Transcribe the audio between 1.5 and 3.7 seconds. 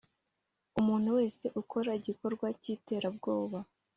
ukora igikorwa cyiterabwoba